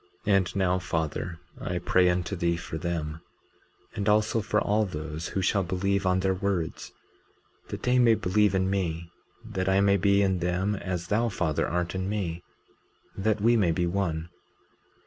19:23 0.25 0.33
And 0.35 0.55
now 0.55 0.79
Father, 0.79 1.39
I 1.59 1.77
pray 1.77 2.09
unto 2.09 2.35
thee 2.35 2.57
for 2.57 2.79
them, 2.79 3.21
and 3.95 4.09
also 4.09 4.41
for 4.41 4.59
all 4.59 4.83
those 4.83 5.27
who 5.27 5.43
shall 5.43 5.61
believe 5.61 6.07
on 6.07 6.21
their 6.21 6.33
words, 6.33 6.91
that 7.69 7.83
they 7.83 7.99
may 7.99 8.15
believe 8.15 8.55
in 8.55 8.67
me, 8.67 9.11
that 9.45 9.69
I 9.69 9.79
may 9.79 9.97
be 9.97 10.23
in 10.23 10.39
them 10.39 10.73
as 10.75 11.09
thou, 11.09 11.29
Father, 11.29 11.67
art 11.67 11.93
in 11.93 12.09
me, 12.09 12.41
that 13.15 13.41
we 13.41 13.55
may 13.55 13.69
be 13.69 13.85
one. 13.85 14.29